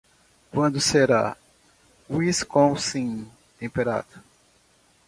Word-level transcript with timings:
Quando 0.51 0.81
será 0.81 1.37
Wisconsin 2.09 3.27
temperado? 3.59 4.19